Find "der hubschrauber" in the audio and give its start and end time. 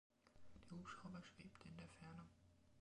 0.55-1.21